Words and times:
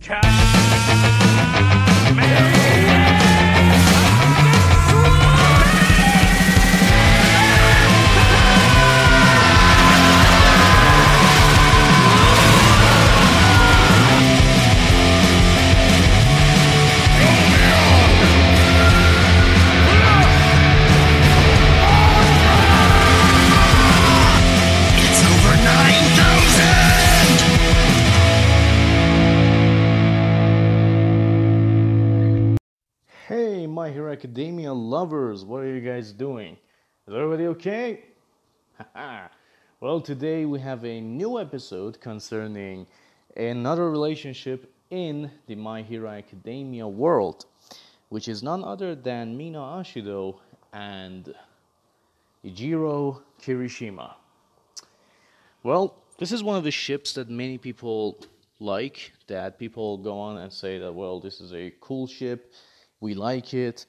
It's 0.00 1.17
My 33.88 33.94
Hero 33.94 34.12
Academia 34.12 34.70
lovers, 34.70 35.46
what 35.46 35.62
are 35.62 35.74
you 35.74 35.80
guys 35.80 36.12
doing? 36.12 36.58
Is 37.06 37.14
everybody 37.14 37.46
okay? 37.46 38.04
well, 39.80 39.98
today 40.02 40.44
we 40.44 40.60
have 40.60 40.84
a 40.84 41.00
new 41.00 41.40
episode 41.40 41.98
concerning 41.98 42.86
another 43.34 43.90
relationship 43.90 44.70
in 44.90 45.30
the 45.46 45.54
My 45.54 45.80
Hero 45.80 46.10
Academia 46.10 46.86
world, 46.86 47.46
which 48.10 48.28
is 48.28 48.42
none 48.42 48.62
other 48.62 48.94
than 48.94 49.34
Mina 49.38 49.58
Ashido 49.58 50.36
and 50.74 51.34
Eijiro 52.44 53.22
Kirishima. 53.40 54.16
Well, 55.62 55.94
this 56.18 56.30
is 56.30 56.42
one 56.42 56.58
of 56.58 56.64
the 56.64 56.70
ships 56.70 57.14
that 57.14 57.30
many 57.30 57.56
people 57.56 58.18
like, 58.60 59.14
that 59.28 59.58
people 59.58 59.96
go 59.96 60.18
on 60.18 60.36
and 60.36 60.52
say 60.52 60.78
that, 60.78 60.92
well, 60.92 61.20
this 61.20 61.40
is 61.40 61.54
a 61.54 61.72
cool 61.80 62.06
ship, 62.06 62.52
we 63.00 63.14
like 63.14 63.54
it, 63.54 63.86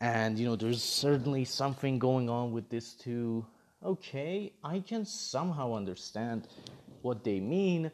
and 0.00 0.38
you 0.38 0.46
know, 0.46 0.56
there's 0.56 0.82
certainly 0.82 1.44
something 1.44 1.98
going 1.98 2.28
on 2.28 2.52
with 2.52 2.68
this 2.68 2.94
too. 2.94 3.46
Okay, 3.84 4.52
I 4.64 4.80
can 4.80 5.04
somehow 5.04 5.74
understand 5.74 6.48
what 7.02 7.24
they 7.24 7.40
mean, 7.40 7.90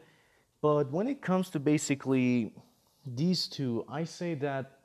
but 0.61 0.91
when 0.91 1.07
it 1.07 1.21
comes 1.21 1.49
to 1.51 1.59
basically 1.59 2.53
these 3.05 3.47
two, 3.47 3.85
I 3.87 4.03
say 4.03 4.33
that 4.35 4.79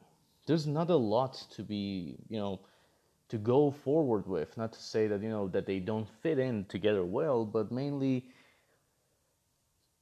there's 0.47 0.67
not 0.67 0.91
a 0.91 0.97
lot 0.97 1.35
to 1.53 1.63
be, 1.63 2.17
you 2.29 2.39
know, 2.39 2.61
to 3.29 3.39
go 3.39 3.71
forward 3.71 4.27
with. 4.27 4.57
Not 4.57 4.73
to 4.73 4.83
say 4.83 5.07
that, 5.07 5.23
you 5.23 5.29
know, 5.29 5.49
that 5.49 5.65
they 5.65 5.79
don't 5.79 6.09
fit 6.23 6.39
in 6.39 6.65
together 6.67 7.05
well, 7.05 7.45
but 7.45 7.73
mainly 7.73 8.27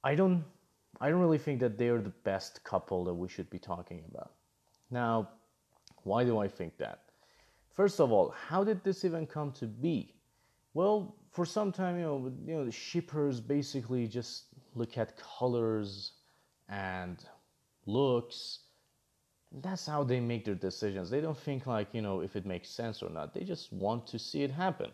I 0.03 0.15
don't 0.15 0.45
I 1.01 1.11
don't 1.11 1.21
really 1.21 1.39
think 1.39 1.61
that 1.61 1.79
they're 1.79 2.01
the 2.01 2.15
best 2.25 2.65
couple 2.65 3.05
that 3.05 3.15
we 3.15 3.29
should 3.29 3.49
be 3.51 3.59
talking 3.59 4.03
about. 4.11 4.33
Now, 4.91 5.29
why 6.09 6.25
do 6.25 6.39
I 6.39 6.49
think 6.49 6.77
that? 6.79 7.01
First 7.73 8.01
of 8.01 8.11
all, 8.11 8.35
how 8.49 8.65
did 8.65 8.83
this 8.83 9.05
even 9.05 9.27
come 9.27 9.53
to 9.53 9.67
be? 9.67 10.15
Well, 10.75 11.15
for 11.31 11.45
some 11.47 11.71
time, 11.71 11.97
you 11.97 12.03
know, 12.03 12.33
you 12.47 12.55
know, 12.55 12.65
the 12.65 12.73
shippers 12.73 13.41
basically 13.41 14.07
just 14.09 14.45
look 14.75 14.99
at 14.99 15.17
colors 15.17 16.13
and 16.69 17.17
looks. 17.87 18.61
That's 19.63 19.87
how 19.87 20.03
they 20.05 20.21
make 20.21 20.45
their 20.45 20.55
decisions. 20.55 21.09
They 21.11 21.21
don't 21.21 21.39
think 21.39 21.67
like, 21.67 21.89
you 21.93 22.03
know, 22.03 22.21
if 22.21 22.37
it 22.37 22.45
makes 22.45 22.69
sense 22.69 23.03
or 23.03 23.11
not. 23.11 23.33
They 23.35 23.45
just 23.45 23.73
want 23.73 24.07
to 24.09 24.19
see 24.19 24.43
it 24.43 24.51
happen. 24.51 24.91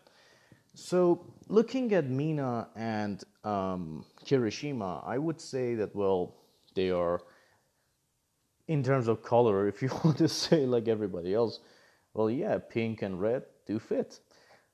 So, 0.74 1.24
looking 1.48 1.92
at 1.94 2.10
Mina 2.10 2.68
and 2.74 3.22
um, 3.44 4.04
Kirishima, 4.24 5.06
I 5.06 5.18
would 5.18 5.40
say 5.40 5.76
that, 5.76 5.94
well, 5.94 6.34
they 6.74 6.90
are, 6.90 7.20
in 8.68 8.82
terms 8.82 9.08
of 9.08 9.22
color, 9.22 9.68
if 9.68 9.82
you 9.82 9.90
want 10.04 10.18
to 10.18 10.28
say 10.28 10.66
like 10.66 10.88
everybody 10.88 11.34
else, 11.34 11.60
well, 12.14 12.30
yeah, 12.30 12.58
pink 12.58 13.02
and 13.02 13.20
red 13.20 13.42
do 13.66 13.78
fit. 13.78 14.20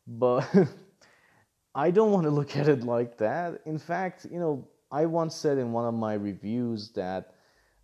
But 0.06 0.48
I 1.74 1.90
don't 1.90 2.12
want 2.12 2.24
to 2.24 2.30
look 2.30 2.56
at 2.56 2.68
it 2.68 2.82
like 2.82 3.16
that. 3.18 3.60
In 3.64 3.78
fact, 3.78 4.26
you 4.30 4.38
know, 4.38 4.68
I 4.92 5.06
once 5.06 5.34
said 5.34 5.58
in 5.58 5.72
one 5.72 5.86
of 5.86 5.94
my 5.94 6.14
reviews 6.14 6.90
that 6.90 7.34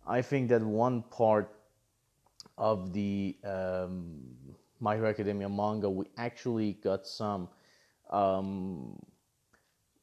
I 0.05 0.21
think 0.21 0.49
that 0.49 0.61
one 0.61 1.03
part 1.03 1.53
of 2.57 2.91
the 2.93 3.35
um, 3.43 4.19
My 4.79 4.95
Hero 4.95 5.09
Academia 5.09 5.47
manga, 5.49 5.89
we 5.89 6.05
actually 6.17 6.73
got 6.73 7.07
some 7.07 7.49
um, 8.09 8.99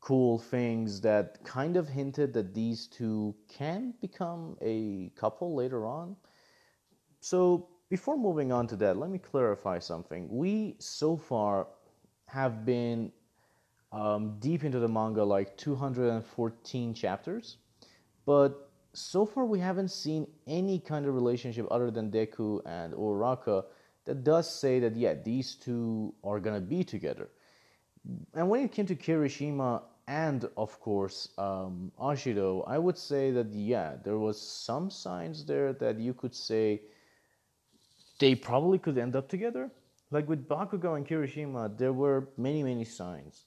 cool 0.05 0.39
things 0.39 1.01
that 1.01 1.43
kind 1.45 1.79
of 1.79 1.89
hinted 1.89 2.35
that 2.35 2.53
these 2.53 2.87
two 2.87 3.35
can 3.49 3.95
become 4.03 4.55
a 4.61 5.11
couple 5.17 5.55
later 5.55 5.87
on. 5.87 6.15
So, 7.21 7.69
before 7.89 8.19
moving 8.19 8.53
on 8.53 8.67
to 8.67 8.77
that, 8.77 8.99
let 8.99 9.09
me 9.09 9.19
clarify 9.19 9.79
something. 9.79 10.29
We 10.31 10.77
so 10.79 11.17
far 11.17 11.69
have 12.27 12.67
been 12.67 13.13
um, 13.93 14.37
deep 14.41 14.63
into 14.63 14.79
the 14.79 14.89
manga, 14.89 15.25
like 15.25 15.57
214 15.57 16.93
chapters, 16.93 17.57
but 18.27 18.71
so 18.93 19.25
far 19.25 19.47
we 19.47 19.59
haven't 19.59 19.89
seen 19.89 20.27
any 20.47 20.81
kind 20.81 21.07
of 21.07 21.15
relationship 21.15 21.67
other 21.71 21.91
than 21.91 22.11
Deku 22.11 22.61
and 22.67 22.93
Uraraka 22.93 23.65
that 24.05 24.23
does 24.23 24.55
say 24.55 24.81
that, 24.81 24.97
yeah, 24.97 25.15
these 25.15 25.55
two 25.55 26.13
are 26.23 26.41
gonna 26.41 26.61
be 26.61 26.85
together. 26.85 27.31
And 28.35 28.51
when 28.51 28.63
it 28.63 28.71
came 28.71 28.85
to 28.85 28.95
Kirishima 28.95 29.81
and, 30.07 30.49
of 30.57 30.81
course, 30.81 31.29
um, 31.39 31.93
Ashido, 31.99 32.65
I 32.67 32.79
would 32.79 32.99
say 32.99 33.31
that, 33.33 33.53
yeah, 33.53 33.97
there 34.03 34.19
was 34.19 34.41
some 34.41 34.91
signs 34.91 35.45
there 35.45 35.73
that 35.75 35.99
you 35.99 36.13
could 36.15 36.35
say 36.35 36.83
they 38.19 38.35
probably 38.35 38.79
could 38.79 38.99
end 38.99 39.17
up 39.17 39.29
together. 39.29 39.71
Like 40.11 40.29
with 40.29 40.47
Bakugo 40.49 40.97
and 40.97 41.07
Kirishima, 41.07 41.77
there 41.77 41.93
were 41.93 42.29
many, 42.37 42.63
many 42.63 42.85
signs. 42.85 43.47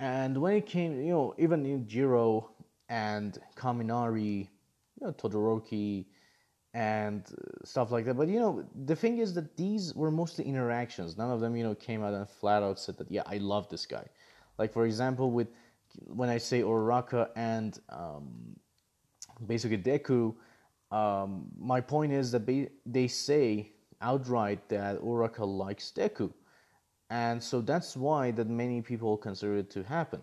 And 0.00 0.40
when 0.40 0.54
it 0.54 0.66
came, 0.66 1.00
you 1.00 1.12
know, 1.12 1.34
even 1.38 1.64
in 1.66 1.86
Jiro 1.88 2.50
and 2.88 3.38
Kaminari, 3.56 4.48
you 5.00 5.06
know, 5.06 5.12
Todoroki 5.12 6.06
and 6.74 7.24
uh, 7.32 7.64
stuff 7.64 7.90
like 7.90 8.04
that. 8.04 8.14
But 8.16 8.28
you 8.28 8.38
know, 8.38 8.64
the 8.84 8.96
thing 8.96 9.18
is 9.18 9.34
that 9.34 9.56
these 9.56 9.94
were 9.94 10.10
mostly 10.10 10.44
interactions. 10.44 11.16
None 11.16 11.30
of 11.30 11.40
them, 11.40 11.56
you 11.56 11.64
know, 11.64 11.74
came 11.74 12.02
out 12.04 12.14
and 12.14 12.28
flat 12.28 12.62
out 12.62 12.78
said 12.78 12.98
that, 12.98 13.10
yeah, 13.10 13.22
I 13.26 13.38
love 13.38 13.68
this 13.68 13.86
guy. 13.86 14.06
Like 14.58 14.72
for 14.72 14.86
example, 14.86 15.30
with 15.30 15.48
when 16.06 16.28
I 16.28 16.38
say 16.38 16.62
Uraraka 16.62 17.28
and 17.36 17.78
um, 17.88 18.56
basically 19.46 19.78
Deku, 19.78 20.34
um, 20.90 21.46
my 21.58 21.80
point 21.80 22.12
is 22.12 22.30
that 22.32 22.46
they, 22.46 22.70
they 22.86 23.08
say 23.08 23.72
outright 24.00 24.68
that 24.68 25.00
Uraraka 25.00 25.46
likes 25.46 25.92
Deku. 25.94 26.32
And 27.10 27.42
so 27.42 27.60
that's 27.60 27.96
why 27.96 28.30
that 28.32 28.48
many 28.48 28.82
people 28.82 29.16
consider 29.16 29.56
it 29.56 29.70
to 29.70 29.82
happen. 29.82 30.22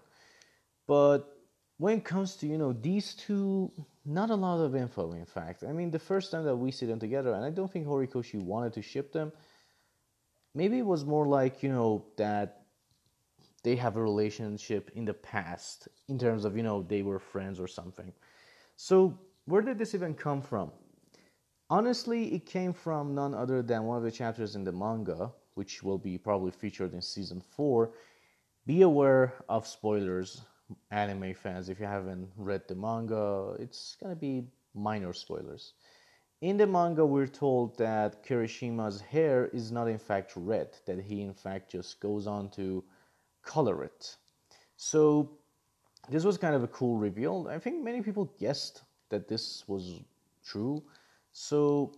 But 0.88 1.36
when 1.78 1.98
it 1.98 2.06
comes 2.06 2.36
to, 2.38 2.48
you 2.48 2.58
know, 2.58 2.74
these 2.74 3.16
two, 3.16 3.72
not 4.06 4.30
a 4.30 4.36
lot 4.36 4.64
of 4.64 4.76
info, 4.76 5.14
in 5.14 5.26
fact. 5.26 5.64
I 5.64 5.72
mean, 5.72 5.92
the 5.92 6.00
first 6.00 6.32
time 6.32 6.44
that 6.46 6.56
we 6.56 6.72
see 6.72 6.86
them 6.86 7.00
together, 7.00 7.34
and 7.34 7.44
I 7.44 7.50
don't 7.50 7.72
think 7.72 7.88
Horikoshi 7.88 8.42
wanted 8.42 8.74
to 8.74 8.82
ship 8.82 9.12
them, 9.12 9.32
maybe 10.54 10.78
it 10.78 10.86
was 10.86 11.06
more 11.06 11.28
like, 11.28 11.64
you 11.64 11.70
know, 11.70 12.06
that 12.18 12.65
they 13.66 13.76
have 13.76 13.98
a 13.98 14.02
relationship 14.02 14.92
in 14.94 15.06
the 15.06 15.14
past 15.16 15.88
in 16.08 16.20
terms 16.20 16.46
of, 16.46 16.56
you 16.56 16.62
know, 16.62 16.84
they 16.84 17.02
were 17.02 17.18
friends 17.18 17.60
or 17.60 17.68
something. 17.68 18.14
So, 18.76 19.18
where 19.46 19.64
did 19.64 19.80
this 19.80 19.96
even 19.96 20.14
come 20.14 20.40
from? 20.44 20.72
Honestly, 21.68 22.32
it 22.36 22.46
came 22.46 22.74
from 22.74 23.16
none 23.16 23.34
other 23.34 23.64
than 23.64 23.86
one 23.86 23.98
of 23.98 24.04
the 24.04 24.12
chapters 24.12 24.56
in 24.56 24.64
the 24.64 24.72
manga, 24.72 25.32
which 25.56 25.82
will 25.82 25.98
be 25.98 26.16
probably 26.16 26.52
featured 26.52 26.94
in 26.94 27.02
season 27.02 27.42
4. 27.42 27.90
Be 28.68 28.84
aware 28.84 29.34
of 29.50 29.66
spoilers, 29.66 30.42
anime 30.92 31.34
fans. 31.34 31.68
If 31.68 31.80
you 31.80 31.88
haven't 31.88 32.30
read 32.38 32.68
the 32.68 32.76
manga, 32.76 33.56
it's 33.58 33.98
gonna 34.00 34.16
be 34.16 34.44
minor 34.76 35.12
spoilers. 35.12 35.74
In 36.42 36.58
the 36.58 36.68
manga, 36.68 37.04
we're 37.04 37.26
told 37.26 37.80
that 37.80 38.24
Kirishima's 38.24 39.02
hair 39.02 39.48
is 39.48 39.72
not 39.72 39.88
in 39.88 39.98
fact 39.98 40.34
red, 40.36 40.78
that 40.86 41.00
he 41.00 41.24
in 41.24 41.34
fact 41.34 41.72
just 41.72 42.00
goes 42.00 42.28
on 42.28 42.52
to 42.52 42.84
color 43.46 43.84
it. 43.84 44.18
So, 44.78 45.32
this 46.10 46.24
was 46.24 46.38
kind 46.38 46.56
of 46.56 46.64
a 46.64 46.68
cool 46.68 46.98
reveal. 46.98 47.48
I 47.50 47.60
think 47.60 47.84
many 47.84 48.02
people 48.02 48.34
guessed 48.40 48.84
that 49.10 49.28
this 49.28 49.64
was 49.68 50.02
true. 50.44 50.84
So, 51.32 51.94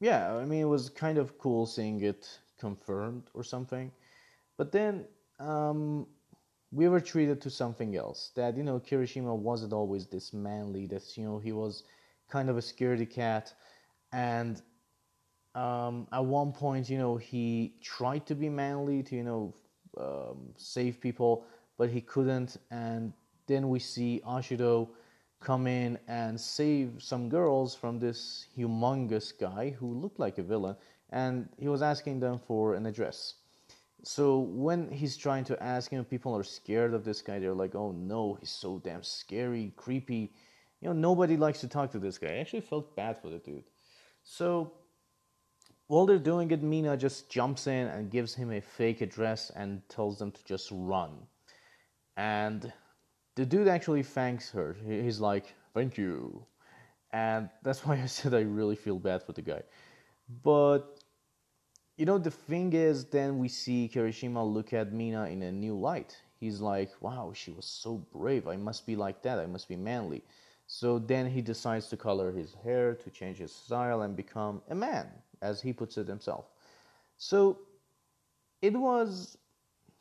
yeah, 0.00 0.34
I 0.36 0.44
mean, 0.44 0.60
it 0.62 0.68
was 0.68 0.90
kind 0.90 1.18
of 1.18 1.38
cool 1.38 1.66
seeing 1.66 2.02
it 2.02 2.28
confirmed 2.58 3.24
or 3.34 3.42
something. 3.42 3.90
But 4.56 4.72
then 4.72 5.06
um, 5.40 6.06
we 6.70 6.88
were 6.88 7.00
treated 7.00 7.40
to 7.42 7.50
something 7.50 7.96
else. 7.96 8.32
That 8.36 8.56
you 8.56 8.62
know, 8.62 8.80
Kirishima 8.80 9.36
wasn't 9.36 9.72
always 9.72 10.06
this 10.06 10.32
manly. 10.32 10.86
That 10.86 11.16
you 11.16 11.24
know, 11.24 11.38
he 11.38 11.52
was 11.52 11.84
kind 12.28 12.48
of 12.50 12.56
a 12.56 12.60
scaredy 12.60 13.10
cat, 13.10 13.52
and 14.12 14.62
um, 15.54 16.06
at 16.12 16.24
one 16.24 16.52
point, 16.52 16.88
you 16.88 16.98
know, 16.98 17.16
he 17.16 17.74
tried 17.82 18.26
to 18.26 18.34
be 18.34 18.48
manly 18.48 19.02
to 19.04 19.16
you 19.16 19.24
know 19.24 19.54
um, 19.98 20.52
save 20.56 21.00
people, 21.00 21.44
but 21.78 21.90
he 21.90 22.00
couldn't. 22.00 22.56
And 22.70 23.12
then 23.46 23.68
we 23.68 23.78
see 23.78 24.22
Ashido 24.26 24.88
come 25.40 25.66
in 25.66 25.98
and 26.06 26.40
save 26.40 26.94
some 26.98 27.28
girls 27.28 27.74
from 27.74 27.98
this 27.98 28.46
humongous 28.56 29.32
guy 29.38 29.70
who 29.70 29.94
looked 29.94 30.18
like 30.18 30.38
a 30.38 30.42
villain, 30.42 30.76
and 31.10 31.48
he 31.58 31.68
was 31.68 31.82
asking 31.82 32.20
them 32.20 32.38
for 32.38 32.74
an 32.74 32.86
address. 32.86 33.34
So 34.04 34.38
when 34.38 34.90
he's 34.90 35.16
trying 35.16 35.44
to 35.44 35.62
ask, 35.62 35.92
know, 35.92 36.04
people 36.04 36.36
are 36.36 36.42
scared 36.42 36.92
of 36.94 37.04
this 37.04 37.22
guy. 37.22 37.38
They're 37.38 37.54
like, 37.54 37.74
"Oh 37.74 37.92
no, 37.92 38.34
he's 38.40 38.50
so 38.50 38.78
damn 38.78 39.02
scary, 39.02 39.72
creepy." 39.76 40.32
You 40.80 40.88
know, 40.88 40.92
nobody 40.92 41.36
likes 41.36 41.60
to 41.60 41.68
talk 41.68 41.92
to 41.92 42.00
this 42.00 42.18
guy. 42.18 42.28
I 42.28 42.38
actually 42.38 42.62
felt 42.62 42.96
bad 42.96 43.20
for 43.20 43.28
the 43.30 43.38
dude. 43.38 43.64
So 44.24 44.72
while 45.92 46.06
they're 46.06 46.18
doing 46.32 46.50
it, 46.50 46.62
Mina 46.62 46.96
just 46.96 47.28
jumps 47.28 47.66
in 47.66 47.86
and 47.88 48.10
gives 48.10 48.34
him 48.34 48.50
a 48.50 48.62
fake 48.62 49.02
address 49.02 49.50
and 49.54 49.86
tells 49.90 50.18
them 50.18 50.30
to 50.32 50.42
just 50.42 50.70
run. 50.72 51.10
And 52.16 52.72
the 53.34 53.44
dude 53.44 53.68
actually 53.68 54.02
thanks 54.02 54.50
her. 54.52 54.74
He's 54.86 55.20
like, 55.20 55.54
"Thank 55.74 55.98
you," 55.98 56.46
and 57.12 57.50
that's 57.62 57.80
why 57.86 58.00
I 58.00 58.06
said 58.06 58.32
I 58.32 58.40
really 58.40 58.74
feel 58.74 58.98
bad 58.98 59.22
for 59.22 59.34
the 59.34 59.42
guy. 59.42 59.62
But 60.42 60.82
you 61.98 62.06
know, 62.06 62.16
the 62.16 62.30
thing 62.30 62.72
is, 62.72 63.04
then 63.04 63.38
we 63.38 63.48
see 63.48 63.90
Kirishima 63.92 64.42
look 64.42 64.72
at 64.72 64.94
Mina 64.94 65.24
in 65.26 65.42
a 65.42 65.52
new 65.52 65.78
light. 65.78 66.16
He's 66.40 66.62
like, 66.62 66.90
wow, 67.02 67.32
she 67.34 67.50
was 67.50 67.66
so 67.66 67.98
brave. 68.16 68.48
I 68.48 68.56
must 68.56 68.86
be 68.86 68.96
like 68.96 69.20
that. 69.24 69.38
I 69.38 69.44
must 69.44 69.68
be 69.68 69.76
manly. 69.76 70.22
So 70.66 70.98
then 70.98 71.28
he 71.28 71.42
decides 71.42 71.88
to 71.88 71.98
color 71.98 72.32
his 72.32 72.54
hair, 72.64 72.94
to 72.94 73.10
change 73.10 73.36
his 73.38 73.52
style, 73.52 74.00
and 74.02 74.16
become 74.16 74.62
a 74.70 74.74
man, 74.74 75.06
as 75.42 75.60
he 75.60 75.72
puts 75.72 75.98
it 75.98 76.08
himself. 76.08 76.46
So 77.18 77.58
it 78.62 78.74
was 78.74 79.36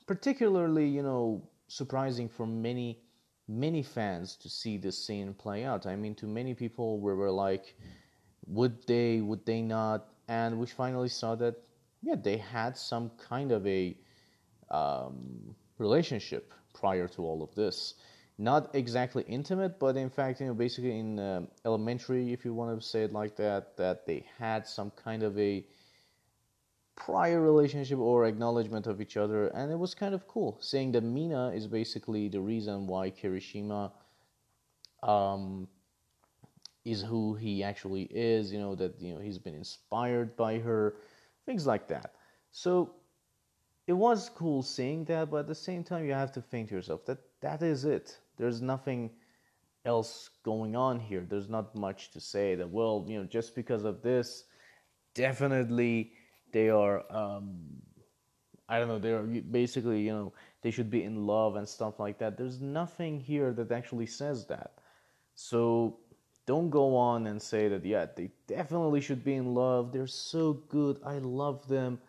particularly, 0.07 0.88
you 0.88 1.03
know, 1.03 1.43
surprising 1.67 2.29
for 2.29 2.45
many, 2.45 3.01
many 3.47 3.83
fans 3.83 4.38
to 4.38 4.49
see 4.49 4.77
this 4.77 4.97
scene 4.97 5.33
play 5.33 5.65
out. 5.65 5.85
I 5.85 5.95
mean, 5.97 6.15
to 6.15 6.27
many 6.27 6.53
people, 6.53 6.99
we 6.99 7.13
were 7.13 7.31
like, 7.31 7.75
would 8.45 8.88
they, 8.88 9.19
would 9.19 9.45
they 9.45 9.61
not? 9.61 10.07
And 10.29 10.59
we 10.59 10.67
finally 10.67 11.09
saw 11.09 11.35
that 11.35 11.55
yeah, 12.01 12.15
they 12.15 12.38
had 12.38 12.77
some 12.77 13.11
kind 13.29 13.51
of 13.51 13.65
a 13.67 13.95
um, 14.69 15.55
relationship 15.77 16.53
prior 16.73 17.07
to 17.09 17.23
all 17.23 17.43
of 17.43 17.53
this. 17.55 17.95
Not 18.37 18.73
exactly 18.73 19.23
intimate, 19.27 19.79
but 19.79 19.97
in 19.97 20.09
fact, 20.09 20.41
you 20.41 20.47
know, 20.47 20.53
basically 20.53 20.97
in 20.97 21.19
uh, 21.19 21.45
elementary, 21.65 22.33
if 22.33 22.43
you 22.43 22.53
want 22.53 22.79
to 22.79 22.85
say 22.85 23.03
it 23.03 23.13
like 23.13 23.35
that, 23.35 23.77
that 23.77 24.05
they 24.05 24.25
had 24.39 24.67
some 24.67 24.91
kind 24.91 25.21
of 25.21 25.37
a 25.37 25.63
prior 26.95 27.41
relationship 27.41 27.99
or 27.99 28.25
acknowledgement 28.25 28.87
of 28.87 29.01
each 29.01 29.17
other, 29.17 29.47
and 29.47 29.71
it 29.71 29.77
was 29.77 29.93
kind 29.93 30.13
of 30.13 30.27
cool. 30.27 30.57
Saying 30.59 30.91
that 30.93 31.03
Mina 31.03 31.49
is 31.49 31.67
basically 31.67 32.29
the 32.29 32.39
reason 32.39 32.87
why 32.87 33.11
Kirishima 33.11 33.91
um, 35.03 35.67
is 36.85 37.01
who 37.01 37.35
he 37.35 37.63
actually 37.63 38.03
is. 38.03 38.51
You 38.51 38.59
know 38.59 38.75
that 38.75 38.99
you 38.99 39.13
know 39.13 39.19
he's 39.19 39.37
been 39.39 39.55
inspired 39.55 40.35
by 40.35 40.59
her 40.59 40.95
things 41.45 41.65
like 41.67 41.87
that. 41.89 42.15
So 42.51 42.95
it 43.87 43.93
was 43.93 44.29
cool 44.29 44.63
seeing 44.63 45.05
that, 45.05 45.31
but 45.31 45.37
at 45.37 45.47
the 45.47 45.55
same 45.55 45.83
time, 45.83 46.05
you 46.05 46.13
have 46.13 46.31
to 46.33 46.41
think 46.41 46.69
to 46.69 46.75
yourself 46.75 47.05
that 47.05 47.17
that 47.41 47.61
is 47.61 47.85
it. 47.85 48.17
There's 48.38 48.61
nothing 48.61 49.11
else 49.85 50.29
going 50.43 50.75
on 50.75 50.99
here. 50.99 51.25
There's 51.27 51.49
not 51.49 51.75
much 51.75 52.11
to 52.11 52.19
say 52.19 52.55
that, 52.55 52.69
well, 52.69 53.05
you 53.07 53.19
know, 53.19 53.25
just 53.25 53.55
because 53.55 53.83
of 53.83 54.01
this, 54.01 54.45
definitely 55.15 56.13
they 56.51 56.69
are, 56.69 57.03
um, 57.09 57.57
I 58.69 58.79
don't 58.79 58.88
know, 58.88 58.99
they're 58.99 59.23
basically, 59.23 60.01
you 60.01 60.11
know, 60.11 60.33
they 60.61 60.71
should 60.71 60.89
be 60.89 61.03
in 61.03 61.25
love 61.25 61.55
and 61.55 61.67
stuff 61.67 61.99
like 61.99 62.19
that. 62.19 62.38
There's 62.38 62.61
nothing 62.61 63.19
here 63.19 63.51
that 63.53 63.71
actually 63.71 64.05
says 64.05 64.45
that. 64.47 64.73
So 65.33 65.97
don't 66.45 66.69
go 66.69 66.95
on 66.95 67.27
and 67.27 67.41
say 67.41 67.67
that, 67.67 67.85
yeah, 67.85 68.05
they 68.15 68.29
definitely 68.47 69.01
should 69.01 69.23
be 69.23 69.35
in 69.35 69.53
love. 69.53 69.91
They're 69.91 70.07
so 70.07 70.53
good. 70.53 70.99
I 71.05 71.17
love 71.17 71.67
them. 71.67 71.99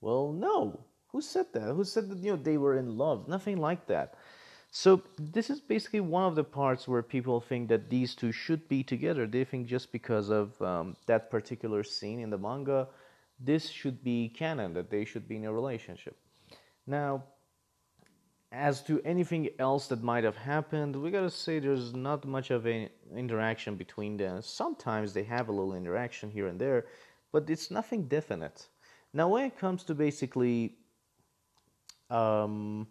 Well, 0.00 0.32
no. 0.32 0.84
Who 1.08 1.22
said 1.22 1.46
that? 1.54 1.72
Who 1.72 1.84
said 1.84 2.10
that, 2.10 2.18
you 2.18 2.32
know, 2.32 2.36
they 2.36 2.58
were 2.58 2.76
in 2.76 2.98
love? 2.98 3.28
Nothing 3.28 3.56
like 3.56 3.86
that. 3.86 4.14
So 4.80 5.02
this 5.18 5.50
is 5.50 5.58
basically 5.60 5.98
one 5.98 6.22
of 6.22 6.36
the 6.36 6.44
parts 6.44 6.86
where 6.86 7.02
people 7.02 7.40
think 7.40 7.68
that 7.68 7.90
these 7.90 8.14
two 8.14 8.30
should 8.30 8.68
be 8.68 8.84
together. 8.84 9.26
They 9.26 9.42
think 9.42 9.66
just 9.66 9.90
because 9.90 10.28
of 10.30 10.62
um, 10.62 10.94
that 11.06 11.32
particular 11.32 11.82
scene 11.82 12.20
in 12.20 12.30
the 12.30 12.38
manga, 12.38 12.86
this 13.40 13.68
should 13.68 14.04
be 14.04 14.28
canon, 14.28 14.74
that 14.74 14.88
they 14.88 15.04
should 15.04 15.26
be 15.26 15.34
in 15.34 15.46
a 15.46 15.52
relationship. 15.52 16.16
Now, 16.86 17.24
as 18.52 18.80
to 18.84 19.02
anything 19.04 19.48
else 19.58 19.88
that 19.88 20.04
might 20.04 20.22
have 20.22 20.36
happened, 20.36 20.94
we 20.94 21.10
gotta 21.10 21.28
say 21.28 21.58
there's 21.58 21.92
not 21.92 22.24
much 22.24 22.52
of 22.52 22.64
an 22.66 22.88
interaction 23.16 23.74
between 23.74 24.16
them. 24.16 24.42
Sometimes 24.42 25.12
they 25.12 25.24
have 25.24 25.48
a 25.48 25.52
little 25.52 25.74
interaction 25.74 26.30
here 26.30 26.46
and 26.46 26.60
there, 26.60 26.86
but 27.32 27.50
it's 27.50 27.72
nothing 27.72 28.06
definite. 28.06 28.68
Now, 29.12 29.26
when 29.26 29.44
it 29.44 29.58
comes 29.58 29.82
to 29.84 29.94
basically, 29.96 30.76
um, 32.10 32.86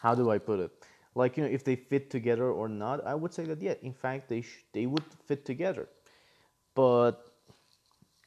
how 0.00 0.14
do 0.14 0.30
I 0.30 0.38
put 0.38 0.60
it? 0.60 0.70
Like 1.14 1.36
you 1.36 1.44
know, 1.44 1.50
if 1.50 1.64
they 1.64 1.76
fit 1.76 2.10
together 2.10 2.50
or 2.50 2.68
not, 2.68 3.04
I 3.06 3.14
would 3.14 3.32
say 3.32 3.44
that 3.44 3.60
yeah, 3.60 3.74
in 3.82 3.92
fact 3.92 4.28
they 4.28 4.42
sh- 4.42 4.64
they 4.72 4.86
would 4.86 5.04
fit 5.26 5.44
together, 5.44 5.88
but 6.74 7.26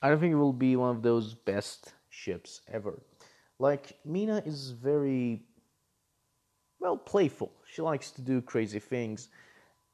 I 0.02 0.10
don't 0.10 0.20
think 0.20 0.34
it 0.34 0.38
will 0.38 0.54
be 0.54 0.76
one 0.76 0.96
of 0.96 1.02
those 1.02 1.34
best 1.34 1.94
ships 2.10 2.62
ever. 2.72 3.02
Like 3.60 3.98
Mina 4.06 4.44
is 4.46 4.72
very 4.72 5.44
well, 6.84 6.98
playful. 6.98 7.52
She 7.66 7.82
likes 7.82 8.12
to 8.12 8.22
do 8.22 8.42
crazy 8.42 8.80
things. 8.80 9.30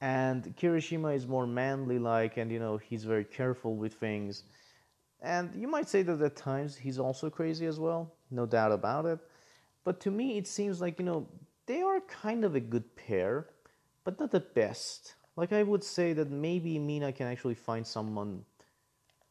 And 0.01 0.55
Kirishima 0.57 1.15
is 1.15 1.27
more 1.27 1.45
manly 1.45 1.99
like, 1.99 2.37
and 2.37 2.51
you 2.51 2.59
know, 2.59 2.77
he's 2.77 3.03
very 3.03 3.23
careful 3.23 3.75
with 3.75 3.93
things. 3.93 4.43
And 5.21 5.53
you 5.53 5.67
might 5.67 5.87
say 5.87 6.01
that 6.03 6.21
at 6.21 6.35
times 6.35 6.75
he's 6.75 6.97
also 6.97 7.29
crazy 7.29 7.65
as 7.67 7.79
well, 7.79 8.15
no 8.31 8.45
doubt 8.45 8.71
about 8.71 9.05
it. 9.05 9.19
But 9.83 9.99
to 10.01 10.11
me, 10.11 10.37
it 10.37 10.47
seems 10.47 10.81
like, 10.81 10.97
you 10.99 11.05
know, 11.05 11.27
they 11.69 11.83
are 11.83 12.01
kind 12.01 12.43
of 12.43 12.55
a 12.55 12.59
good 12.59 12.95
pair, 12.95 13.45
but 14.03 14.19
not 14.19 14.31
the 14.31 14.39
best. 14.39 15.13
Like, 15.35 15.53
I 15.53 15.61
would 15.61 15.83
say 15.83 16.13
that 16.13 16.31
maybe 16.31 16.79
Mina 16.79 17.13
can 17.13 17.27
actually 17.27 17.53
find 17.53 17.85
someone 17.85 18.43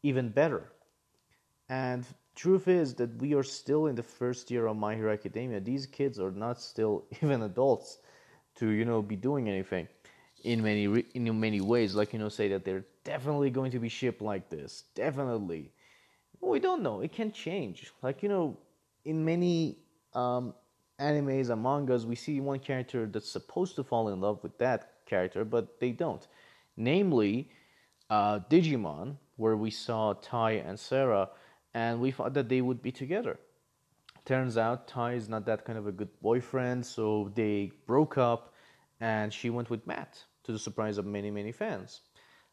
even 0.05 0.29
better. 0.29 0.71
And 1.69 2.07
truth 2.37 2.69
is 2.69 2.95
that 2.95 3.17
we 3.17 3.35
are 3.35 3.43
still 3.43 3.89
in 3.89 3.97
the 3.97 4.05
first 4.05 4.53
year 4.53 4.69
of 4.69 4.77
My 4.77 4.95
Hero 4.95 5.13
Academia. 5.13 5.59
These 5.59 5.87
kids 5.87 6.21
are 6.21 6.31
not 6.31 6.61
still 6.61 7.07
even 7.23 7.43
adults 7.43 7.99
to 8.55 8.69
you 8.69 8.85
know 8.85 9.03
be 9.03 9.17
doing 9.17 9.49
anything 9.49 9.89
in 10.45 10.63
many 10.63 10.85
in 11.15 11.41
many 11.41 11.61
ways. 11.61 11.97
Like 11.97 12.13
you 12.13 12.21
know, 12.21 12.29
say 12.29 12.49
that 12.51 12.65
they're 12.65 12.87
definitely 13.03 13.51
going 13.51 13.73
to 13.73 13.81
be 13.81 13.89
shipped 13.89 14.23
like 14.23 14.49
this. 14.49 14.85
Definitely, 14.95 15.73
we 16.41 16.61
don't 16.61 16.83
know. 16.83 17.01
It 17.01 17.13
can 17.13 17.33
change. 17.33 17.93
Like 18.01 18.23
you 18.23 18.29
know, 18.29 18.57
in 19.05 19.25
many 19.25 19.79
um, 20.15 20.55
animes 21.01 21.51
and 21.51 21.63
mangas, 21.63 22.07
we 22.07 22.15
see 22.15 22.41
one 22.41 22.59
character 22.59 23.07
that's 23.07 23.31
supposed 23.31 23.77
to 23.77 23.85
fall 23.85 24.09
in 24.09 24.21
love 24.21 24.43
with 24.43 24.59
that 24.59 24.93
character, 25.07 25.45
but 25.45 25.81
they 25.81 25.91
don't. 25.91 26.27
Namely, 26.77 27.51
uh, 28.11 28.41
Digimon, 28.51 29.17
where 29.37 29.57
we 29.57 29.71
saw 29.71 30.15
Tai 30.15 30.53
and 30.53 30.79
Sora 30.79 31.31
and 31.75 32.01
we 32.01 32.11
thought 32.11 32.35
that 32.35 32.49
they 32.49 32.61
would 32.61 32.83
be 32.83 32.91
together. 32.91 33.39
Turns 34.25 34.59
out 34.59 34.89
Tai 34.89 35.13
is 35.15 35.29
not 35.29 35.47
that 35.47 35.65
kind 35.65 35.79
of 35.79 35.87
a 35.87 35.93
good 35.93 36.11
boyfriend, 36.21 36.85
so 36.85 37.31
they 37.35 37.73
broke 37.87 38.19
up 38.19 38.53
and 39.01 39.33
she 39.33 39.49
went 39.49 39.71
with 39.71 39.87
Matt 39.87 40.23
to 40.45 40.53
the 40.53 40.59
surprise 40.59 40.99
of 40.99 41.07
many, 41.07 41.31
many 41.31 41.53
fans. 41.53 42.01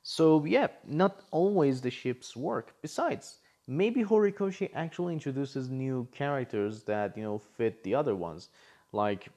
So, 0.03 0.45
yeah, 0.45 0.67
not 0.85 1.23
always 1.31 1.81
the 1.81 1.89
ships 1.89 2.35
work. 2.35 2.75
Besides, 2.81 3.39
maybe 3.67 4.03
Horikoshi 4.03 4.69
actually 4.73 5.13
introduces 5.13 5.69
new 5.69 6.07
characters 6.11 6.83
that, 6.83 7.17
you 7.17 7.23
know, 7.23 7.39
fit 7.39 7.83
the 7.83 7.95
other 7.95 8.15
ones. 8.15 8.49
Like, 8.91 9.29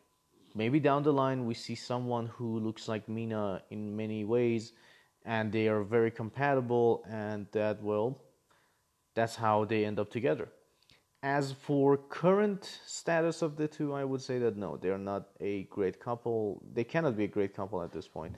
maybe 0.54 0.80
down 0.80 1.02
the 1.02 1.12
line 1.12 1.46
we 1.46 1.54
see 1.54 1.74
someone 1.74 2.26
who 2.26 2.58
looks 2.58 2.88
like 2.88 3.08
Mina 3.08 3.62
in 3.70 3.96
many 3.96 4.24
ways 4.24 4.72
and 5.24 5.52
they 5.52 5.68
are 5.68 5.82
very 5.82 6.10
compatible 6.10 7.04
and 7.08 7.46
that, 7.52 7.82
well, 7.82 8.18
that's 9.14 9.36
how 9.36 9.64
they 9.64 9.84
end 9.84 9.98
up 9.98 10.10
together. 10.10 10.48
As 11.22 11.52
for 11.52 11.96
current 11.96 12.80
status 12.86 13.42
of 13.42 13.56
the 13.56 13.66
two, 13.66 13.92
I 13.92 14.04
would 14.04 14.22
say 14.22 14.38
that 14.38 14.56
no, 14.56 14.76
they 14.76 14.90
are 14.90 14.98
not 14.98 15.28
a 15.40 15.64
great 15.64 15.98
couple. 15.98 16.62
They 16.72 16.84
cannot 16.84 17.16
be 17.16 17.24
a 17.24 17.28
great 17.28 17.54
couple 17.54 17.82
at 17.82 17.92
this 17.92 18.06
point, 18.06 18.36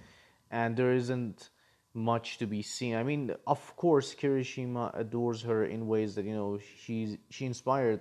and 0.50 0.74
there 0.74 0.94
isn't 0.94 1.50
much 1.94 2.38
to 2.38 2.46
be 2.46 2.62
seen. 2.62 2.94
I 2.94 3.02
mean, 3.02 3.34
of 3.46 3.76
course, 3.76 4.14
Kirishima 4.14 4.90
adores 4.98 5.42
her 5.42 5.64
in 5.64 5.86
ways 5.86 6.14
that 6.14 6.24
you 6.24 6.34
know 6.34 6.58
she's 6.82 7.16
she 7.30 7.46
inspired 7.46 8.00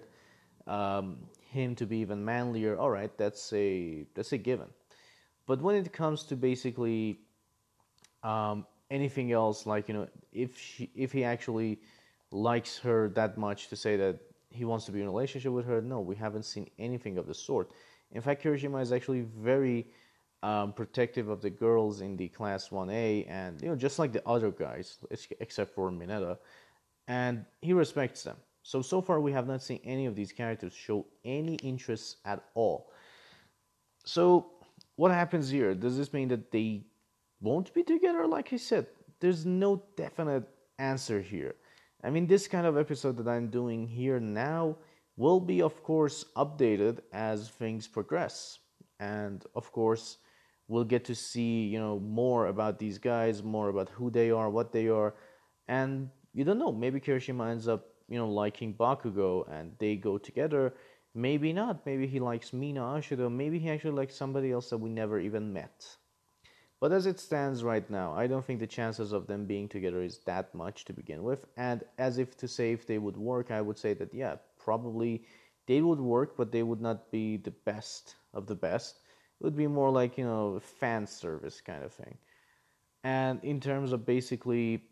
um, 0.68 1.18
him 1.52 1.76
to 1.76 1.86
be 1.86 1.98
even 1.98 2.24
manlier. 2.24 2.78
All 2.78 2.90
right, 2.92 3.16
that's 3.18 3.52
a 3.54 4.06
that's 4.14 4.32
a 4.32 4.38
given. 4.38 4.68
But 5.48 5.62
when 5.62 5.76
it 5.76 5.92
comes 5.92 6.24
to 6.26 6.36
basically 6.36 7.20
um, 8.24 8.66
anything 8.92 9.32
else, 9.32 9.66
like 9.66 9.88
you 9.88 9.94
know, 9.96 10.08
if 10.32 10.60
she 10.60 10.92
if 10.96 11.12
he 11.12 11.24
actually 11.24 11.80
likes 12.32 12.78
her 12.78 13.10
that 13.10 13.38
much 13.38 13.70
to 13.70 13.76
say 13.76 13.98
that 13.98 14.20
he 14.52 14.66
wants 14.66 14.86
to 14.86 14.92
be 14.92 15.00
in 15.00 15.08
a 15.08 15.10
relationship 15.10 15.52
with 15.52 15.66
her. 15.66 15.82
No, 15.82 16.00
we 16.00 16.16
haven't 16.16 16.44
seen 16.44 16.70
anything 16.80 17.18
of 17.18 17.28
the 17.28 17.34
sort. 17.34 17.72
In 18.12 18.22
fact, 18.22 18.44
Kirishima 18.44 18.82
is 18.82 18.92
actually 18.92 19.22
very 19.22 19.88
um, 20.44 20.74
protective 20.74 21.28
of 21.28 21.42
the 21.42 21.50
girls 21.50 22.02
in 22.02 22.16
the 22.16 22.30
class 22.30 22.70
1A, 22.70 23.30
and 23.30 23.62
you 23.62 23.68
know, 23.68 23.76
just 23.76 24.00
like 24.00 24.14
the 24.14 24.26
other 24.28 24.52
guys, 24.52 24.98
except 25.40 25.74
for 25.74 25.92
Mineta, 25.92 26.38
and 27.08 27.46
he 27.62 27.74
respects 27.74 28.24
them. 28.24 28.38
So 28.64 28.82
so 28.82 29.02
far, 29.02 29.20
we 29.20 29.32
have 29.32 29.48
not 29.48 29.62
seen 29.62 29.80
any 29.84 30.06
of 30.06 30.16
these 30.16 30.32
characters 30.32 30.74
show 30.74 31.06
any 31.26 31.56
interest 31.56 32.18
at 32.26 32.44
all. 32.54 32.92
So 34.06 34.52
what 34.96 35.12
happens 35.12 35.50
here? 35.50 35.74
Does 35.74 35.98
this 35.98 36.14
mean 36.14 36.30
that 36.30 36.52
they 36.52 36.86
won't 37.42 37.74
be 37.74 37.84
together? 37.84 38.28
Like 38.28 38.54
I 38.54 38.58
said, 38.58 38.88
there's 39.20 39.46
no 39.46 39.84
definite 39.96 40.48
answer 40.78 41.22
here. 41.22 41.56
I 42.04 42.10
mean, 42.10 42.28
this 42.28 42.48
kind 42.48 42.66
of 42.66 42.78
episode 42.78 43.18
that 43.18 43.28
I'm 43.28 43.50
doing 43.50 43.88
here 43.88 44.20
now 44.20 44.78
will 45.18 45.42
be, 45.42 45.62
of 45.62 45.84
course, 45.84 46.24
updated 46.38 47.00
as 47.12 47.50
things 47.50 47.88
progress, 47.88 48.60
and 49.02 49.46
of 49.54 49.70
course 49.74 50.18
we'll 50.70 50.86
get 50.86 51.04
to 51.04 51.16
see 51.16 51.66
you 51.66 51.80
know 51.80 52.00
more 52.00 52.48
about 52.48 52.80
these 52.80 52.98
guys 52.98 53.44
more 53.44 53.68
about 53.68 53.90
who 53.90 54.10
they 54.10 54.32
are 54.32 54.50
what 54.50 54.72
they 54.72 54.88
are. 54.88 55.16
And 55.68 56.10
you 56.34 56.46
don't 56.46 56.60
know 56.60 56.72
maybe 56.72 57.02
kirishima 57.02 57.52
ends 57.52 57.68
up 57.68 57.88
you 58.08 58.18
know 58.18 58.30
liking 58.30 58.74
bakugo 58.74 59.52
and 59.52 59.74
they 59.80 59.98
go 59.98 60.18
together. 60.18 60.74
Maybe 61.16 61.52
not. 61.54 61.86
Maybe 61.88 62.06
he 62.08 62.20
likes 62.20 62.54
mina 62.54 62.82
ashido. 62.82 63.32
Maybe 63.32 63.60
he 63.60 63.70
actually 63.70 63.98
likes 63.98 64.16
somebody 64.16 64.52
else 64.52 64.70
that 64.70 64.78
we 64.78 64.90
never 64.92 65.20
even 65.20 65.52
met. 65.52 65.98
But 66.80 66.94
as 66.94 67.08
it 67.08 67.20
stands 67.20 67.62
right 67.62 67.90
now 67.90 68.14
i 68.14 68.26
don't 68.28 68.46
think 68.46 68.60
the 68.60 68.76
chances 68.78 69.12
of 69.12 69.28
them 69.28 69.46
being 69.46 69.68
together 69.68 70.02
is 70.02 70.20
that 70.20 70.56
much 70.56 70.86
to 70.86 70.94
begin 70.94 71.24
with. 71.24 71.46
And 71.58 71.84
as 71.98 72.20
if 72.20 72.38
to 72.38 72.48
say 72.48 72.72
if 72.72 72.86
they 72.86 73.00
would 73.00 73.18
work 73.18 73.52
i 73.52 73.60
would 73.60 73.80
say 73.80 73.94
that 73.96 74.14
yeah 74.14 74.36
probably 74.60 75.24
they 75.68 75.82
would 75.82 76.00
work 76.00 76.38
but 76.38 76.52
they 76.52 76.64
would 76.64 76.82
not 76.82 77.12
be 77.12 77.38
the 77.38 77.56
best 77.72 78.16
of 78.34 78.46
the 78.46 78.56
best 78.56 79.00
would 79.40 79.56
be 79.56 79.68
more 79.68 79.90
like 79.90 80.18
you 80.18 80.26
know 80.26 80.60
fan 80.60 81.08
service 81.08 81.62
kind 81.62 81.84
of 81.84 81.94
thing. 81.94 82.18
And 83.04 83.40
in 83.44 83.60
terms 83.60 83.94
of 83.94 84.06
basically 84.06 84.84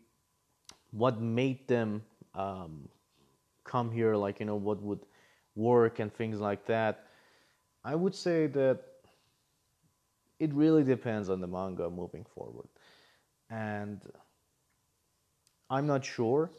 what 0.90 1.20
made 1.20 1.68
them 1.68 2.02
um, 2.34 2.88
come 3.64 3.90
here 3.92 4.16
like 4.16 4.40
you 4.40 4.46
know 4.46 4.56
what 4.56 4.82
would 4.82 5.00
work 5.54 5.98
and 5.98 6.12
things 6.12 6.40
like 6.40 6.64
that 6.66 7.06
i 7.84 7.94
would 7.94 8.14
say 8.14 8.46
that 8.46 8.80
it 10.38 10.54
really 10.54 10.84
depends 10.84 11.28
on 11.28 11.40
the 11.40 11.46
manga 11.46 11.90
moving 11.90 12.24
forward. 12.34 12.68
And 13.50 14.00
i'm 15.70 15.86
not 15.86 16.04
sure 16.04 16.50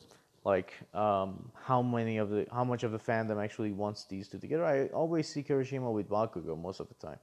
like 0.46 0.74
um, 0.93 1.51
how 1.53 1.81
many 1.81 2.17
of 2.17 2.29
the 2.29 2.46
how 2.51 2.63
much 2.63 2.84
of 2.84 2.91
the 2.91 3.00
fandom 3.00 3.43
actually 3.43 3.72
wants 3.72 4.05
these 4.05 4.27
two 4.27 4.39
together. 4.39 4.65
I 4.65 4.88
always 4.88 5.27
see 5.27 5.43
kirishima 5.43 5.91
with 5.91 6.10
bakugo 6.10 6.60
most 6.60 6.79
of 6.79 6.88
the 6.88 6.96
time 6.96 7.19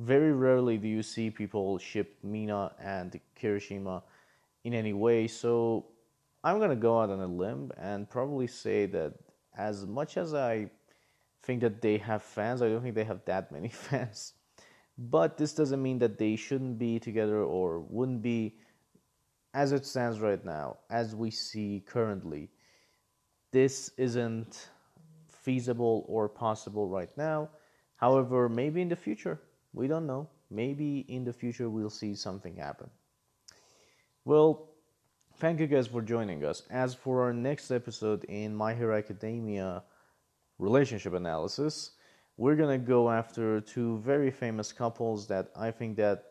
very 0.00 0.32
rarely 0.32 0.78
do 0.78 0.88
you 0.88 1.02
see 1.02 1.30
people 1.30 1.78
ship 1.78 2.16
Mina 2.22 2.72
and 2.80 3.20
Kirishima 3.38 4.02
in 4.64 4.72
any 4.72 4.94
way. 4.94 5.26
So 5.28 5.86
I'm 6.42 6.58
gonna 6.58 6.74
go 6.76 7.00
out 7.00 7.10
on 7.10 7.20
a 7.20 7.26
limb 7.26 7.70
and 7.76 8.08
probably 8.08 8.46
say 8.46 8.86
that 8.86 9.12
as 9.56 9.86
much 9.86 10.16
as 10.16 10.32
I 10.32 10.70
think 11.42 11.60
that 11.60 11.82
they 11.82 11.98
have 11.98 12.22
fans, 12.22 12.62
I 12.62 12.68
don't 12.68 12.82
think 12.82 12.94
they 12.94 13.04
have 13.04 13.24
that 13.26 13.52
many 13.52 13.68
fans. 13.88 14.32
But 14.96 15.36
this 15.36 15.52
doesn't 15.52 15.82
mean 15.82 15.98
that 15.98 16.18
they 16.18 16.36
shouldn't 16.36 16.78
be 16.78 16.98
together 16.98 17.42
or 17.42 17.80
wouldn't 17.80 18.22
be 18.22 18.56
as 19.52 19.72
it 19.72 19.84
stands 19.84 20.20
right 20.20 20.42
now, 20.44 20.78
as 20.90 21.14
we 21.14 21.30
see 21.30 21.82
currently. 21.86 22.48
This 23.52 23.90
isn't 23.98 24.68
feasible 25.28 26.04
or 26.08 26.28
possible 26.28 26.88
right 26.88 27.10
now. 27.18 27.50
However, 27.96 28.48
maybe 28.48 28.80
in 28.80 28.88
the 28.88 28.96
future 28.96 29.40
we 29.72 29.86
don't 29.86 30.06
know. 30.06 30.28
Maybe 30.50 31.00
in 31.08 31.24
the 31.24 31.32
future 31.32 31.70
we'll 31.70 31.90
see 31.90 32.14
something 32.14 32.56
happen. 32.56 32.90
Well, 34.24 34.68
thank 35.36 35.60
you 35.60 35.66
guys 35.66 35.86
for 35.86 36.02
joining 36.02 36.44
us. 36.44 36.62
As 36.70 36.94
for 36.94 37.22
our 37.22 37.32
next 37.32 37.70
episode 37.70 38.24
in 38.24 38.54
My 38.54 38.74
Hero 38.74 38.96
Academia 38.96 39.82
relationship 40.58 41.14
analysis, 41.14 41.92
we're 42.36 42.56
gonna 42.56 42.78
go 42.78 43.10
after 43.10 43.60
two 43.60 43.98
very 43.98 44.30
famous 44.30 44.72
couples 44.72 45.28
that 45.28 45.50
I 45.56 45.70
think 45.70 45.96
that 45.96 46.24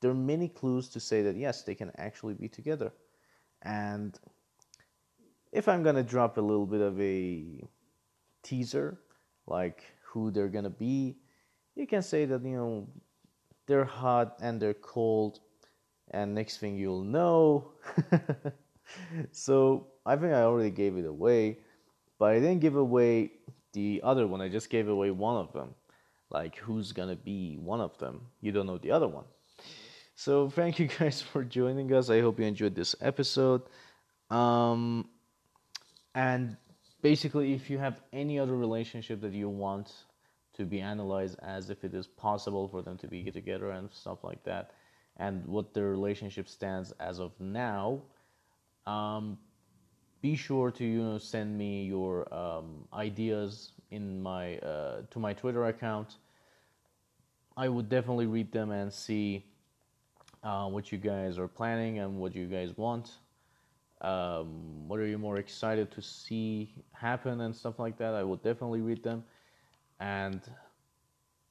there 0.00 0.10
are 0.10 0.14
many 0.14 0.48
clues 0.48 0.88
to 0.90 1.00
say 1.00 1.22
that 1.22 1.36
yes, 1.36 1.62
they 1.62 1.74
can 1.74 1.90
actually 1.96 2.34
be 2.34 2.48
together. 2.48 2.92
And 3.62 4.18
if 5.52 5.68
I'm 5.68 5.82
gonna 5.82 6.02
drop 6.02 6.36
a 6.36 6.40
little 6.40 6.66
bit 6.66 6.80
of 6.80 7.00
a 7.00 7.62
teaser, 8.42 8.98
like 9.46 9.84
who 10.02 10.30
they're 10.30 10.48
gonna 10.48 10.70
be, 10.70 11.16
you 11.74 11.86
can 11.86 12.02
say 12.02 12.24
that 12.24 12.44
you 12.44 12.56
know 12.56 12.88
they're 13.66 13.84
hot 13.84 14.36
and 14.40 14.60
they're 14.60 14.74
cold 14.74 15.40
and 16.10 16.34
next 16.34 16.58
thing 16.58 16.76
you'll 16.76 17.02
know 17.04 17.72
so 19.32 19.86
i 20.06 20.14
think 20.14 20.32
i 20.32 20.42
already 20.42 20.70
gave 20.70 20.96
it 20.96 21.06
away 21.06 21.58
but 22.18 22.26
i 22.26 22.34
didn't 22.34 22.60
give 22.60 22.76
away 22.76 23.30
the 23.74 24.00
other 24.02 24.26
one. 24.26 24.40
I 24.40 24.48
just 24.48 24.70
gave 24.70 24.88
away 24.88 25.10
one 25.10 25.36
of 25.36 25.52
them. 25.52 25.74
Like 26.30 26.56
who's 26.56 26.92
gonna 26.92 27.16
be 27.16 27.58
one 27.58 27.80
of 27.80 27.98
them? 27.98 28.22
You 28.40 28.52
don't 28.52 28.66
know 28.66 28.78
the 28.78 28.90
other 28.90 29.06
one. 29.06 29.24
So 30.14 30.48
thank 30.48 30.78
you 30.78 30.88
guys 30.98 31.20
for 31.20 31.44
joining 31.44 31.92
us. 31.92 32.08
I 32.08 32.20
hope 32.20 32.38
you 32.38 32.46
enjoyed 32.46 32.74
this 32.74 32.94
episode. 33.02 33.62
Um 34.30 35.08
and 36.14 36.56
basically 37.02 37.52
if 37.52 37.68
you 37.68 37.76
have 37.78 38.00
any 38.12 38.38
other 38.38 38.56
relationship 38.56 39.20
that 39.20 39.32
you 39.32 39.50
want 39.50 39.92
to 40.54 40.64
be 40.64 40.80
analyzed 40.80 41.38
as 41.42 41.70
if 41.70 41.84
it 41.84 41.94
is 41.94 42.06
possible 42.06 42.68
for 42.68 42.82
them 42.82 42.96
to 42.98 43.06
be 43.06 43.30
together 43.30 43.70
and 43.70 43.90
stuff 43.92 44.24
like 44.24 44.42
that, 44.44 44.72
and 45.16 45.44
what 45.46 45.74
their 45.74 45.88
relationship 45.90 46.48
stands 46.48 46.92
as 47.00 47.18
of 47.20 47.32
now. 47.40 48.00
Um, 48.86 49.38
be 50.20 50.36
sure 50.36 50.70
to 50.70 50.84
you 50.84 51.02
know 51.02 51.18
send 51.18 51.58
me 51.58 51.84
your 51.84 52.32
um, 52.32 52.86
ideas 52.94 53.72
in 53.90 54.22
my 54.22 54.56
uh, 54.58 55.02
to 55.10 55.18
my 55.18 55.32
Twitter 55.32 55.66
account. 55.66 56.16
I 57.56 57.68
would 57.68 57.88
definitely 57.88 58.26
read 58.26 58.50
them 58.50 58.70
and 58.70 58.92
see 58.92 59.44
uh, 60.42 60.66
what 60.66 60.90
you 60.90 60.98
guys 60.98 61.38
are 61.38 61.48
planning 61.48 61.98
and 61.98 62.18
what 62.18 62.34
you 62.34 62.46
guys 62.46 62.76
want. 62.76 63.12
Um, 64.00 64.88
what 64.88 64.98
are 64.98 65.06
you 65.06 65.18
more 65.18 65.38
excited 65.38 65.90
to 65.92 66.02
see 66.02 66.74
happen 66.92 67.40
and 67.40 67.54
stuff 67.54 67.78
like 67.78 67.96
that? 67.98 68.14
I 68.14 68.22
would 68.22 68.42
definitely 68.42 68.80
read 68.80 69.02
them. 69.02 69.24
And 70.04 70.42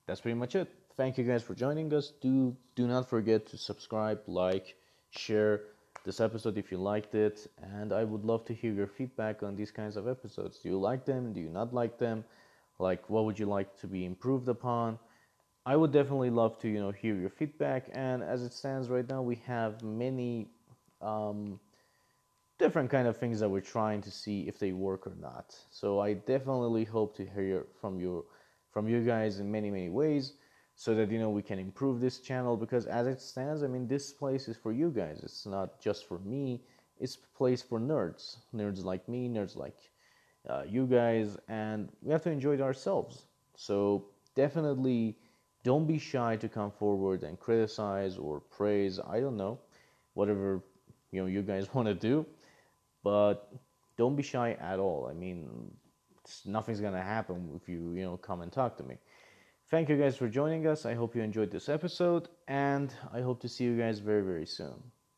that's 0.06 0.22
pretty 0.22 0.38
much 0.38 0.56
it. 0.56 0.70
Thank 0.96 1.18
you 1.18 1.24
guys 1.24 1.42
for 1.42 1.56
joining 1.56 1.92
us. 1.94 2.14
Do 2.22 2.56
do 2.76 2.86
not 2.88 3.10
forget 3.10 3.48
to 3.48 3.58
subscribe, 3.58 4.20
like, 4.28 4.76
share 5.10 5.62
this 6.06 6.20
episode 6.20 6.58
if 6.58 6.72
you 6.72 6.78
liked 6.78 7.16
it, 7.16 7.48
and 7.62 7.94
I 7.94 8.04
would 8.04 8.26
love 8.26 8.46
to 8.46 8.54
hear 8.54 8.74
your 8.74 8.88
feedback 8.88 9.42
on 9.42 9.56
these 9.56 9.72
kinds 9.72 9.96
of 9.98 10.08
episodes. 10.08 10.60
Do 10.60 10.70
you 10.70 10.80
like 10.80 11.06
them? 11.06 11.34
Do 11.34 11.40
you 11.40 11.50
not 11.50 11.74
like 11.74 11.98
them? 11.98 12.26
Like 12.80 13.10
what 13.10 13.26
would 13.26 13.40
you 13.40 13.46
like 13.46 13.76
to 13.82 13.88
be 13.88 14.06
improved 14.06 14.48
upon? 14.50 15.00
I 15.66 15.76
would 15.76 15.92
definitely 15.92 16.30
love 16.30 16.60
to, 16.60 16.68
you 16.68 16.80
know, 16.80 16.92
hear 16.92 17.16
your 17.16 17.30
feedback. 17.30 17.90
And 17.94 18.22
as 18.22 18.44
it 18.44 18.52
stands 18.52 18.90
right 18.90 19.08
now, 19.08 19.22
we 19.22 19.36
have 19.48 19.82
many 19.82 20.50
um, 21.02 21.60
different 22.60 22.90
kind 22.90 23.08
of 23.08 23.16
things 23.16 23.40
that 23.40 23.50
we're 23.50 23.62
trying 23.62 24.02
to 24.02 24.12
see 24.12 24.42
if 24.42 24.60
they 24.60 24.74
work 24.74 25.08
or 25.08 25.16
not. 25.20 25.56
So 25.72 26.00
I 26.00 26.14
definitely 26.14 26.84
hope 26.84 27.16
to 27.18 27.26
hear 27.26 27.66
from 27.80 28.00
you 28.02 28.26
from 28.74 28.90
you 28.90 29.02
guys 29.02 29.40
in 29.40 29.52
many 29.52 29.70
many 29.72 29.90
ways 29.90 30.34
so 30.76 30.96
that 30.96 31.12
you 31.12 31.20
know 31.20 31.30
we 31.30 31.44
can 31.44 31.60
improve 31.60 32.02
this 32.02 32.20
channel 32.20 32.58
because 32.58 32.86
as 32.88 33.08
it 33.08 33.22
stands 33.22 33.64
I 33.64 33.68
mean 33.68 33.88
this 33.88 34.12
place 34.12 34.48
is 34.48 34.58
for 34.58 34.72
you 34.74 34.90
guys. 34.90 35.22
It's 35.24 35.46
not 35.46 35.80
just 35.80 36.08
for 36.08 36.20
me. 36.20 36.62
It's 37.00 37.16
a 37.16 37.38
place 37.38 37.62
for 37.62 37.80
nerds. 37.80 38.38
Nerds 38.54 38.84
like 38.84 39.08
me, 39.08 39.30
nerds 39.30 39.56
like 39.56 39.78
uh, 40.50 40.64
you 40.68 40.88
guys 40.88 41.38
and 41.48 41.90
we 42.02 42.12
have 42.12 42.24
to 42.24 42.32
enjoy 42.32 42.56
it 42.56 42.62
ourselves. 42.62 43.28
So 43.56 44.08
definitely 44.36 45.18
don't 45.64 45.88
be 45.88 46.00
shy 46.00 46.36
to 46.38 46.50
come 46.50 46.72
forward 46.72 47.24
and 47.24 47.40
criticize 47.40 48.18
or 48.18 48.42
praise, 48.42 49.00
I 49.08 49.20
don't 49.20 49.38
know, 49.38 49.60
whatever 50.16 50.64
you 51.12 51.22
know 51.22 51.28
you 51.28 51.44
guys 51.44 51.72
want 51.76 51.88
to 51.88 51.94
do 51.94 52.26
but 53.04 53.52
don't 53.98 54.16
be 54.16 54.24
shy 54.24 54.54
at 54.60 54.80
all. 54.80 55.08
I 55.10 55.14
mean, 55.14 55.72
nothing's 56.46 56.82
gonna 56.82 57.02
happen 57.02 57.52
if 57.56 57.68
you 57.68 57.94
you 57.94 58.04
know 58.04 58.18
come 58.18 58.42
and 58.42 58.52
talk 58.52 58.78
to 58.78 58.84
me. 58.84 58.98
Thank 59.70 59.90
you 59.90 59.98
guys 59.98 60.16
for 60.16 60.28
joining 60.28 60.68
us. 60.68 60.86
I 60.86 60.94
hope 60.94 61.16
you 61.16 61.22
enjoyed 61.22 61.52
this 61.52 61.70
episode, 61.70 62.30
and 62.48 62.94
I 63.12 63.22
hope 63.22 63.42
to 63.42 63.50
see 63.50 63.64
you 63.66 63.78
guys 63.78 64.00
very 64.00 64.22
very 64.22 64.46
soon. 64.46 64.93